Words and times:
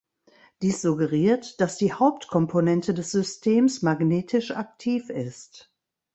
Dies 0.63 0.81
suggeriert, 0.81 1.61
dass 1.61 1.77
die 1.77 1.93
Hauptkomponente 1.93 2.95
des 2.95 3.11
Systems 3.11 3.83
magnetisch 3.83 4.49
aktiv 4.49 5.11
ist. 5.11 5.71